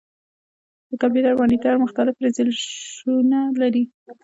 [0.89, 3.83] د کمپیوټر مانیټر مختلف ریزولوشنونه لري.